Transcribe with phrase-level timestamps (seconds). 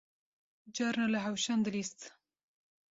[0.75, 1.99] Carna li hewşan dilîst